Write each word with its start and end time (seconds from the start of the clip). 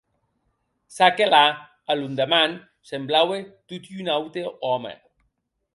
Ça 0.87 1.11
que 1.11 1.21
la, 1.33 1.45
a 1.91 1.93
londeman, 1.99 2.51
semblaue 2.89 3.39
tot 3.67 3.85
un 3.99 4.07
aute 4.17 4.43
òme. 4.73 4.93